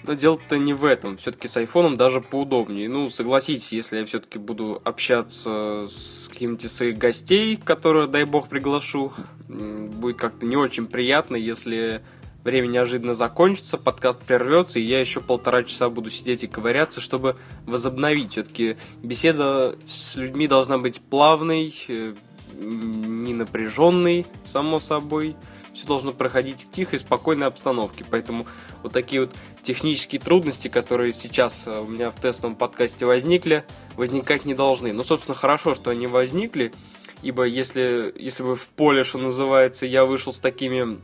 Но 0.05 0.15
дело-то 0.15 0.57
не 0.57 0.73
в 0.73 0.83
этом. 0.83 1.15
Все-таки 1.15 1.47
с 1.47 1.55
айфоном 1.55 1.95
даже 1.95 2.19
поудобнее. 2.19 2.89
Ну, 2.89 3.09
согласитесь, 3.09 3.71
если 3.71 3.99
я 3.99 4.05
все-таки 4.05 4.37
буду 4.37 4.81
общаться 4.83 5.85
с 5.87 6.27
какими-то 6.27 6.67
своих 6.67 6.97
гостей, 6.97 7.55
которые, 7.55 8.07
дай 8.07 8.25
бог, 8.25 8.49
приглашу, 8.49 9.13
будет 9.47 10.17
как-то 10.17 10.45
не 10.45 10.57
очень 10.57 10.87
приятно, 10.87 11.37
если 11.37 12.03
время 12.43 12.67
неожиданно 12.67 13.13
закончится, 13.13 13.77
подкаст 13.77 14.21
прервется, 14.21 14.79
и 14.79 14.83
я 14.83 14.99
еще 14.99 15.21
полтора 15.21 15.63
часа 15.63 15.89
буду 15.89 16.09
сидеть 16.09 16.43
и 16.43 16.47
ковыряться, 16.47 17.01
чтобы 17.01 17.37
возобновить. 17.65 18.33
Все-таки 18.33 18.77
беседа 19.01 19.77
с 19.87 20.15
людьми 20.15 20.47
должна 20.47 20.77
быть 20.77 21.01
плавной, 21.01 21.73
э, 21.87 22.13
не 22.53 23.33
напряженной, 23.33 24.25
само 24.45 24.79
собой. 24.79 25.35
Все 25.73 25.87
должно 25.87 26.11
проходить 26.11 26.65
в 26.65 26.69
тихой, 26.69 26.99
спокойной 26.99 27.47
обстановке. 27.47 28.05
Поэтому 28.09 28.45
вот 28.83 28.93
такие 28.93 29.21
вот 29.21 29.31
технические 29.63 30.21
трудности, 30.21 30.67
которые 30.67 31.13
сейчас 31.13 31.65
э, 31.65 31.79
у 31.79 31.87
меня 31.87 32.11
в 32.11 32.15
тестовом 32.15 32.55
подкасте 32.55 33.05
возникли, 33.05 33.63
возникать 33.95 34.45
не 34.45 34.53
должны. 34.53 34.93
Ну, 34.93 35.03
собственно, 35.03 35.35
хорошо, 35.35 35.75
что 35.75 35.91
они 35.91 36.07
возникли, 36.07 36.73
ибо 37.21 37.45
если, 37.45 38.13
если 38.15 38.43
бы 38.43 38.55
в 38.55 38.69
поле, 38.69 39.03
что 39.03 39.17
называется, 39.17 39.85
я 39.85 40.05
вышел 40.05 40.31
с 40.33 40.39
такими 40.39 40.99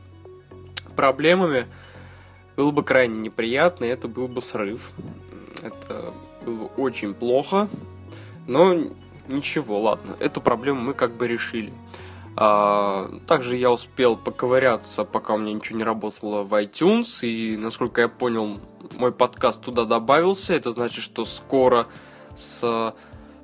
проблемами, 1.00 1.66
было 2.56 2.72
бы 2.72 2.82
крайне 2.82 3.18
неприятно, 3.18 3.86
и 3.86 3.88
это 3.88 4.06
был 4.06 4.28
бы 4.28 4.42
срыв. 4.42 4.92
Это 5.62 6.12
было 6.44 6.54
бы 6.54 6.66
очень 6.76 7.14
плохо, 7.14 7.70
но 8.46 8.74
ничего, 9.28 9.80
ладно, 9.80 10.14
эту 10.20 10.42
проблему 10.42 10.82
мы 10.82 10.92
как 10.92 11.16
бы 11.16 11.26
решили. 11.26 11.72
А, 12.36 13.10
также 13.26 13.56
я 13.56 13.70
успел 13.70 14.14
поковыряться, 14.14 15.04
пока 15.04 15.32
у 15.32 15.38
меня 15.38 15.54
ничего 15.54 15.78
не 15.78 15.84
работало 15.84 16.42
в 16.42 16.52
iTunes, 16.52 17.26
и, 17.26 17.56
насколько 17.56 18.02
я 18.02 18.08
понял, 18.08 18.58
мой 18.98 19.10
подкаст 19.10 19.64
туда 19.64 19.86
добавился. 19.86 20.54
Это 20.54 20.70
значит, 20.70 21.02
что 21.02 21.24
скоро 21.24 21.86
с 22.36 22.94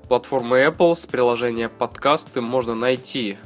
платформы 0.08 0.62
Apple, 0.62 0.94
с 0.94 1.06
приложения 1.06 1.70
подкасты 1.70 2.42
можно 2.42 2.74
найти 2.74 3.38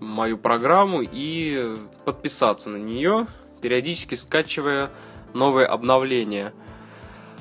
мою 0.00 0.38
программу 0.38 1.02
и 1.02 1.74
подписаться 2.04 2.70
на 2.70 2.78
нее, 2.78 3.26
периодически 3.60 4.14
скачивая 4.14 4.90
новые 5.34 5.66
обновления. 5.66 6.52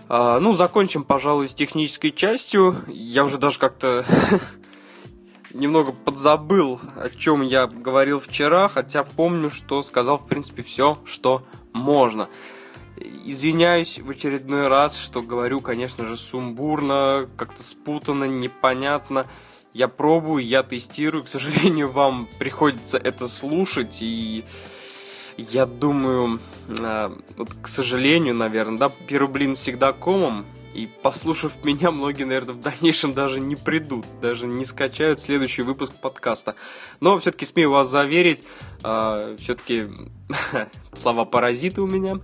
А, 0.07 0.39
ну, 0.39 0.53
закончим, 0.53 1.03
пожалуй, 1.03 1.49
с 1.49 1.55
технической 1.55 2.11
частью. 2.11 2.75
Я 2.87 3.23
уже 3.23 3.37
даже 3.37 3.59
как-то 3.59 4.05
немного 5.53 5.91
подзабыл, 5.91 6.79
о 6.95 7.09
чем 7.09 7.41
я 7.41 7.67
говорил 7.67 8.19
вчера, 8.19 8.67
хотя 8.67 9.03
помню, 9.03 9.49
что 9.49 9.81
сказал, 9.81 10.17
в 10.17 10.27
принципе, 10.27 10.61
все, 10.61 10.99
что 11.05 11.43
можно. 11.73 12.27
Извиняюсь 12.97 13.99
в 13.99 14.09
очередной 14.09 14.67
раз, 14.67 14.97
что 14.97 15.21
говорю, 15.21 15.61
конечно 15.61 16.05
же, 16.05 16.17
сумбурно, 16.17 17.29
как-то 17.37 17.63
спутанно, 17.63 18.25
непонятно 18.25 19.25
я 19.73 19.87
пробую, 19.87 20.45
я 20.45 20.63
тестирую. 20.63 21.23
К 21.23 21.27
сожалению, 21.27 21.91
вам 21.91 22.27
приходится 22.37 22.97
это 22.97 23.27
слушать, 23.27 23.99
и 24.01 24.43
я 25.37 25.65
думаю, 25.65 26.39
э, 26.67 27.09
вот, 27.37 27.49
к 27.61 27.67
сожалению, 27.67 28.35
наверное, 28.35 28.77
да, 28.77 28.91
первый 29.07 29.31
блин 29.31 29.55
всегда 29.55 29.93
комом, 29.93 30.45
и 30.73 30.87
послушав 31.01 31.57
меня, 31.63 31.91
многие, 31.91 32.23
наверное, 32.23 32.55
в 32.55 32.61
дальнейшем 32.61 33.13
даже 33.13 33.39
не 33.39 33.55
придут, 33.55 34.05
даже 34.21 34.47
не 34.47 34.65
скачают 34.65 35.19
следующий 35.19 35.61
выпуск 35.61 35.93
подкаста. 35.93 36.55
Но 36.99 37.17
все-таки 37.19 37.45
смею 37.45 37.71
вас 37.71 37.89
заверить, 37.89 38.43
э, 38.83 39.35
все-таки 39.39 39.89
слова 40.93 41.25
паразиты 41.25 41.81
у 41.81 41.87
меня. 41.87 42.19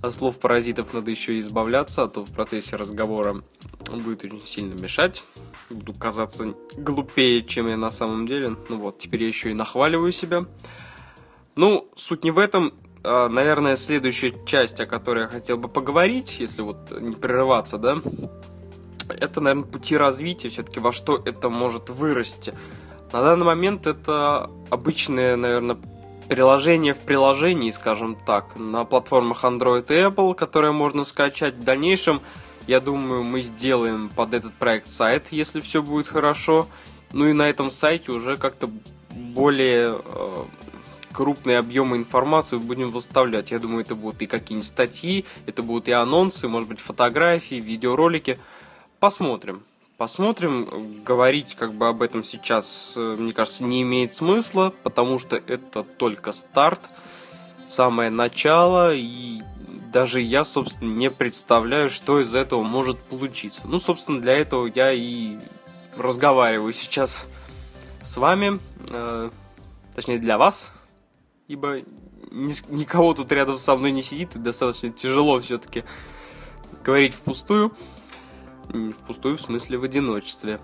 От 0.00 0.14
слов 0.14 0.38
паразитов 0.38 0.94
надо 0.94 1.10
еще 1.10 1.38
избавляться, 1.40 2.04
а 2.04 2.08
то 2.08 2.24
в 2.24 2.30
процессе 2.30 2.76
разговора 2.76 3.42
будет 3.90 4.22
очень 4.24 4.46
сильно 4.46 4.74
мешать. 4.80 5.24
Буду 5.70 5.92
казаться 5.92 6.54
глупее, 6.76 7.44
чем 7.44 7.66
я 7.66 7.76
на 7.76 7.90
самом 7.90 8.26
деле. 8.26 8.56
Ну 8.68 8.78
вот, 8.78 8.98
теперь 8.98 9.22
я 9.22 9.28
еще 9.28 9.50
и 9.50 9.54
нахваливаю 9.54 10.12
себя. 10.12 10.46
Ну, 11.56 11.88
суть 11.94 12.24
не 12.24 12.30
в 12.30 12.38
этом. 12.38 12.72
А, 13.04 13.28
наверное, 13.28 13.76
следующая 13.76 14.34
часть, 14.46 14.80
о 14.80 14.86
которой 14.86 15.24
я 15.24 15.28
хотел 15.28 15.58
бы 15.58 15.68
поговорить, 15.68 16.40
если 16.40 16.62
вот 16.62 16.90
не 17.00 17.14
прерываться, 17.16 17.78
да, 17.78 17.98
это, 19.08 19.40
наверное, 19.40 19.70
пути 19.70 19.96
развития, 19.96 20.48
все-таки 20.48 20.80
во 20.80 20.92
что 20.92 21.16
это 21.16 21.48
может 21.48 21.90
вырасти. 21.90 22.54
На 23.12 23.22
данный 23.22 23.46
момент 23.46 23.86
это 23.86 24.50
обычное, 24.70 25.36
наверное, 25.36 25.78
приложение 26.28 26.92
в 26.92 26.98
приложении, 26.98 27.70
скажем 27.70 28.16
так, 28.26 28.56
на 28.56 28.84
платформах 28.84 29.44
Android 29.44 29.86
и 29.88 29.94
Apple, 29.94 30.34
которые 30.34 30.72
можно 30.72 31.04
скачать. 31.04 31.54
В 31.54 31.64
дальнейшем, 31.64 32.20
я 32.68 32.80
думаю, 32.80 33.24
мы 33.24 33.40
сделаем 33.40 34.10
под 34.10 34.34
этот 34.34 34.52
проект 34.52 34.90
сайт, 34.90 35.28
если 35.30 35.60
все 35.60 35.82
будет 35.82 36.06
хорошо. 36.06 36.68
Ну 37.12 37.26
и 37.26 37.32
на 37.32 37.48
этом 37.48 37.70
сайте 37.70 38.12
уже 38.12 38.36
как-то 38.36 38.68
более 39.10 40.02
э, 40.04 40.44
крупные 41.10 41.58
объемы 41.58 41.96
информации 41.96 42.58
будем 42.58 42.90
выставлять. 42.90 43.50
Я 43.52 43.58
думаю, 43.58 43.80
это 43.80 43.94
будут 43.94 44.20
и 44.20 44.26
какие-нибудь 44.26 44.68
статьи, 44.68 45.24
это 45.46 45.62
будут 45.62 45.88
и 45.88 45.92
анонсы, 45.92 46.46
может 46.46 46.68
быть, 46.68 46.80
фотографии, 46.80 47.54
видеоролики. 47.54 48.38
Посмотрим. 49.00 49.62
Посмотрим. 49.96 50.68
Говорить 51.06 51.54
как 51.54 51.72
бы 51.72 51.88
об 51.88 52.02
этом 52.02 52.22
сейчас, 52.22 52.92
э, 52.96 53.16
мне 53.18 53.32
кажется, 53.32 53.64
не 53.64 53.80
имеет 53.80 54.12
смысла, 54.12 54.74
потому 54.82 55.18
что 55.18 55.36
это 55.36 55.84
только 55.84 56.32
старт, 56.32 56.82
самое 57.66 58.10
начало, 58.10 58.94
и 58.94 59.40
даже 59.90 60.20
я, 60.20 60.44
собственно, 60.44 60.92
не 60.92 61.10
представляю, 61.10 61.90
что 61.90 62.20
из 62.20 62.34
этого 62.34 62.62
может 62.62 62.98
получиться. 62.98 63.62
Ну, 63.64 63.78
собственно, 63.78 64.20
для 64.20 64.34
этого 64.34 64.66
я 64.66 64.92
и 64.92 65.36
разговариваю 65.96 66.72
сейчас 66.72 67.26
с 68.02 68.16
вами, 68.16 68.58
э, 68.90 69.30
точнее, 69.94 70.18
для 70.18 70.38
вас, 70.38 70.70
ибо 71.46 71.80
ни, 72.30 72.54
никого 72.72 73.14
тут 73.14 73.32
рядом 73.32 73.58
со 73.58 73.76
мной 73.76 73.92
не 73.92 74.02
сидит, 74.02 74.36
и 74.36 74.38
достаточно 74.38 74.90
тяжело 74.90 75.40
все-таки 75.40 75.84
говорить 76.84 77.14
впустую. 77.14 77.72
Впустую 79.02 79.38
в 79.38 79.40
смысле 79.40 79.78
в 79.78 79.84
одиночестве. 79.84 80.60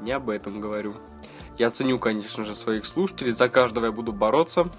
Не 0.00 0.12
об 0.12 0.30
этом 0.30 0.60
говорю. 0.60 0.96
Я 1.58 1.70
ценю, 1.70 1.98
конечно 1.98 2.44
же, 2.44 2.54
своих 2.54 2.86
слушателей, 2.86 3.32
за 3.32 3.48
каждого 3.48 3.86
я 3.86 3.92
буду 3.92 4.12
бороться. 4.12 4.70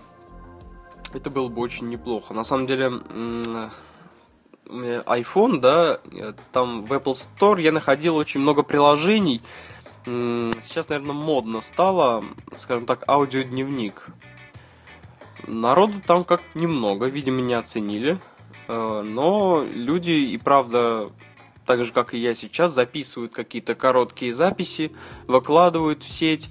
Это 1.15 1.29
было 1.29 1.47
бы 1.47 1.61
очень 1.61 1.87
неплохо. 1.87 2.33
На 2.33 2.43
самом 2.43 2.67
деле, 2.67 2.87
у 2.89 4.73
меня 4.73 5.01
iPhone, 5.05 5.59
да, 5.59 5.97
там 6.51 6.85
в 6.85 6.91
Apple 6.91 7.13
Store 7.13 7.61
я 7.61 7.71
находил 7.71 8.17
очень 8.17 8.41
много 8.41 8.63
приложений. 8.63 9.41
Сейчас, 10.03 10.89
наверное, 10.89 11.13
модно 11.13 11.61
стало, 11.61 12.23
скажем 12.55 12.85
так, 12.85 13.07
аудиодневник. 13.07 14.07
Народу 15.47 15.93
там 16.05 16.25
как 16.25 16.41
немного, 16.53 17.05
видимо, 17.05 17.41
не 17.41 17.53
оценили. 17.53 18.19
Э, 18.67 19.01
но 19.05 19.63
люди 19.73 20.11
и 20.11 20.37
правда, 20.37 21.11
так 21.65 21.83
же 21.83 21.93
как 21.93 22.13
и 22.13 22.17
я 22.17 22.33
сейчас, 22.33 22.73
записывают 22.73 23.33
какие-то 23.33 23.75
короткие 23.75 24.33
записи, 24.33 24.91
выкладывают 25.27 26.03
в 26.03 26.07
сеть. 26.07 26.49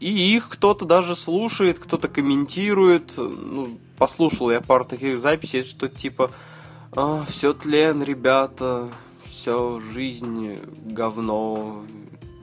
И 0.00 0.36
их 0.36 0.48
кто-то 0.48 0.84
даже 0.84 1.16
слушает, 1.16 1.78
кто-то 1.78 2.08
комментирует. 2.08 3.14
Ну, 3.16 3.78
послушал 3.96 4.50
я 4.50 4.60
пару 4.60 4.84
таких 4.84 5.18
записей, 5.18 5.62
что 5.62 5.88
типа 5.88 6.30
а, 6.92 7.24
все 7.26 7.52
тлен, 7.52 8.02
ребята, 8.02 8.88
все 9.24 9.80
жизнь 9.80 10.58
говно, 10.86 11.84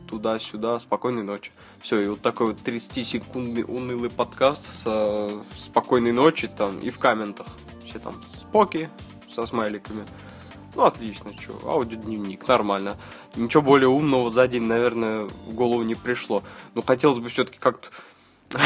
туда-сюда, 0.08 0.80
спокойной 0.80 1.24
ночи. 1.24 1.52
Все, 1.82 2.00
и 2.00 2.08
вот 2.08 2.22
такой 2.22 2.48
вот 2.48 2.58
30-секундный 2.64 3.64
унылый 3.68 4.10
подкаст 4.10 4.66
с 4.66 5.44
спокойной 5.56 6.12
ночи 6.12 6.48
там 6.48 6.80
и 6.80 6.90
в 6.90 7.00
комментах. 7.00 7.48
Все 7.86 8.00
там 8.00 8.22
споки 8.24 8.90
со 9.30 9.46
смайликами. 9.46 10.06
Ну, 10.76 10.84
отлично, 10.84 11.32
что, 11.40 11.58
аудиодневник, 11.70 12.46
нормально. 12.48 12.98
Ничего 13.36 13.64
более 13.64 13.88
умного 13.88 14.30
за 14.30 14.46
день, 14.48 14.64
наверное, 14.64 15.24
в 15.24 15.54
голову 15.54 15.84
не 15.84 15.96
пришло. 15.96 16.44
Но 16.74 16.82
хотелось 16.82 17.20
бы 17.20 17.30
все-таки 17.30 17.58
как-то 17.60 17.88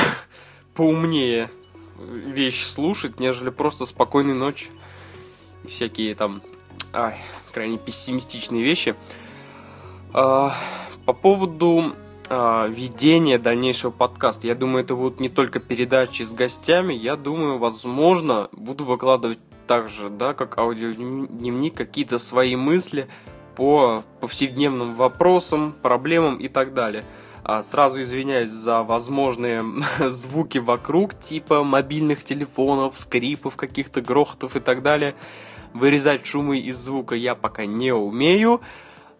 поумнее 0.74 1.52
вещь 2.00 2.64
слушать, 2.64 3.20
нежели 3.20 3.52
просто 3.52 3.86
спокойной 3.86 4.34
ночи. 4.34 4.68
И 5.64 5.68
всякие 5.68 6.16
там, 6.16 6.42
ай, 6.94 7.16
крайне 7.54 7.78
пессимистичные 7.78 8.64
вещи. 8.64 8.96
А, 10.12 10.52
по 11.06 11.14
поводу 11.14 11.94
э, 12.28 12.68
ведения 12.70 13.38
дальнейшего 13.38 13.92
подкаста, 13.92 14.48
я 14.48 14.56
думаю, 14.56 14.84
это 14.84 14.96
будут 14.96 15.20
не 15.20 15.30
только 15.30 15.60
передачи 15.60 16.24
с 16.24 16.34
гостями, 16.34 16.94
я 16.94 17.16
думаю, 17.16 17.60
возможно, 17.60 18.50
буду 18.52 18.86
выкладывать 18.86 19.40
также, 19.70 20.10
да, 20.10 20.34
как 20.34 20.58
аудиодневник, 20.58 21.76
какие-то 21.76 22.18
свои 22.18 22.56
мысли 22.56 23.08
по 23.56 24.04
повседневным 24.20 24.96
вопросам, 24.96 25.76
проблемам 25.84 26.38
и 26.38 26.48
так 26.48 26.74
далее. 26.74 27.06
А 27.44 27.62
сразу 27.62 28.02
извиняюсь 28.02 28.50
за 28.50 28.82
возможные 28.82 29.62
звуки 30.10 30.58
вокруг, 30.58 31.14
типа 31.14 31.64
мобильных 31.64 32.24
телефонов, 32.24 32.98
скрипов, 32.98 33.58
каких-то 33.58 34.02
грохотов 34.02 34.56
и 34.56 34.60
так 34.60 34.82
далее. 34.82 35.14
Вырезать 35.76 36.26
шумы 36.26 36.58
из 36.58 36.78
звука 36.78 37.14
я 37.14 37.36
пока 37.36 37.68
не 37.68 37.94
умею 37.94 38.62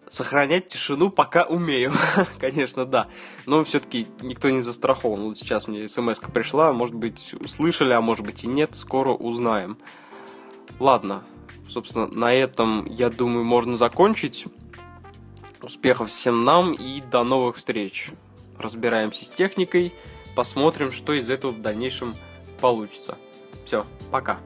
сохранять 0.08 0.66
тишину 0.66 1.10
пока 1.10 1.44
умею. 1.44 1.92
Конечно, 2.40 2.84
да. 2.84 3.06
Но 3.46 3.62
все-таки 3.62 4.08
никто 4.20 4.50
не 4.50 4.62
застрахован. 4.62 5.22
Вот 5.22 5.38
сейчас 5.38 5.68
мне 5.68 5.86
смс 5.86 6.18
пришла, 6.18 6.72
может 6.72 6.96
быть, 6.96 7.34
услышали, 7.38 7.92
а 7.92 8.00
может 8.00 8.26
быть 8.26 8.42
и 8.42 8.48
нет. 8.48 8.74
Скоро 8.74 9.10
узнаем. 9.10 9.78
Ладно, 10.78 11.24
собственно, 11.68 12.06
на 12.06 12.32
этом, 12.32 12.86
я 12.86 13.10
думаю, 13.10 13.44
можно 13.44 13.76
закончить. 13.76 14.46
Успехов 15.62 16.08
всем 16.08 16.42
нам 16.42 16.72
и 16.72 17.00
до 17.00 17.22
новых 17.22 17.56
встреч. 17.56 18.10
Разбираемся 18.58 19.24
с 19.24 19.30
техникой, 19.30 19.92
посмотрим, 20.34 20.90
что 20.90 21.12
из 21.12 21.30
этого 21.30 21.50
в 21.50 21.60
дальнейшем 21.60 22.14
получится. 22.60 23.18
Все, 23.64 23.86
пока. 24.10 24.38